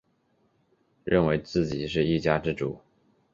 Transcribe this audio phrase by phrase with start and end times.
[1.03, 2.79] 认为自己是一家之主